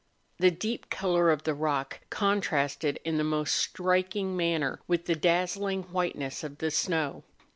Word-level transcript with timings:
The 0.39 0.49
deep 0.49 0.89
colour 0.89 1.29
of 1.29 1.43
the 1.43 1.53
rock 1.53 1.99
contrasted 2.09 2.99
in 3.05 3.17
the 3.19 3.23
most 3.23 3.55
striking 3.55 4.35
manner 4.35 4.79
with 4.87 5.05
the 5.05 5.13
dazzling 5.15 5.83
white¬ 5.93 6.15
ness 6.15 6.43
of 6.43 6.57
the 6.57 6.71
snow. 6.71 7.23